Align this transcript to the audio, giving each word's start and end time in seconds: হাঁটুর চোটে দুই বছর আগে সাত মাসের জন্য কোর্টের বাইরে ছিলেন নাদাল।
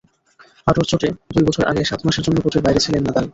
হাঁটুর 0.67 0.85
চোটে 0.85 1.07
দুই 1.31 1.43
বছর 1.47 1.63
আগে 1.65 1.81
সাত 1.83 1.99
মাসের 2.05 2.23
জন্য 2.25 2.37
কোর্টের 2.41 2.63
বাইরে 2.65 2.83
ছিলেন 2.85 3.01
নাদাল। 3.05 3.25